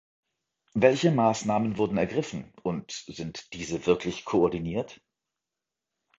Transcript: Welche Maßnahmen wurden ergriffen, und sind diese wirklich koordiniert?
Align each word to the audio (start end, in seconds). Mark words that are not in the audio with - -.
Welche 0.73 1.11
Maßnahmen 1.11 1.77
wurden 1.77 1.97
ergriffen, 1.97 2.51
und 2.63 2.89
sind 3.05 3.53
diese 3.53 3.85
wirklich 3.85 4.25
koordiniert? 4.25 4.99